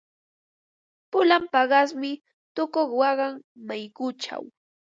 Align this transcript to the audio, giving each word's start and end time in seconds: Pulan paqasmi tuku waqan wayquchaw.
Pulan 1.11 1.43
paqasmi 1.53 2.11
tuku 2.55 2.81
waqan 2.99 3.33
wayquchaw. 3.67 4.43